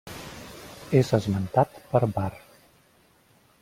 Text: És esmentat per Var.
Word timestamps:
És 1.01 1.13
esmentat 1.19 1.79
per 1.93 2.05
Var. 2.19 2.29